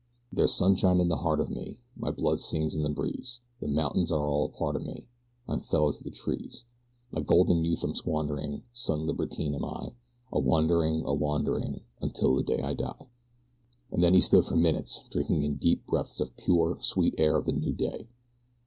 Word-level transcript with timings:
There's 0.33 0.55
sunshine 0.55 0.99
in 0.99 1.09
the 1.09 1.17
heart 1.17 1.39
of 1.39 1.51
me, 1.51 1.77
My 1.95 2.09
blood 2.09 2.39
sings 2.39 2.73
in 2.73 2.81
the 2.81 2.89
breeze; 2.89 3.39
The 3.59 3.67
mountains 3.67 4.11
are 4.11 4.45
a 4.45 4.47
part 4.49 4.75
of 4.75 4.83
me, 4.83 5.05
I'm 5.47 5.59
fellow 5.59 5.91
to 5.91 6.03
the 6.03 6.09
trees. 6.09 6.63
My 7.11 7.21
golden 7.21 7.63
youth 7.63 7.83
I'm 7.83 7.93
squandering, 7.93 8.63
Sun 8.73 9.05
libertine 9.05 9.53
am 9.53 9.63
I, 9.63 9.93
A 10.31 10.39
wandering, 10.39 11.03
a 11.05 11.13
wandering, 11.13 11.81
Until 12.01 12.33
the 12.35 12.41
day 12.41 12.63
I 12.63 12.73
die. 12.73 13.09
And 13.91 14.01
then 14.03 14.15
he 14.15 14.21
stood 14.21 14.45
for 14.45 14.55
minutes 14.55 15.03
drinking 15.11 15.43
in 15.43 15.57
deep 15.57 15.85
breaths 15.85 16.19
of 16.19 16.35
the 16.35 16.41
pure, 16.45 16.79
sweet 16.81 17.13
air 17.19 17.37
of 17.37 17.45
the 17.45 17.51
new 17.51 17.71
day. 17.75 18.07